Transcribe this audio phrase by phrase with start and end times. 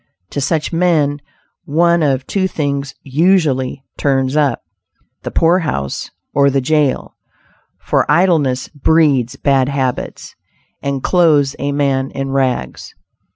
[0.31, 1.21] To such men
[1.65, 4.63] one of two things usually "turns up:"
[5.21, 7.13] the poorhouse or the jail;
[7.77, 10.33] for idleness breeds bad habits,
[10.81, 12.95] and clothes a man in rags.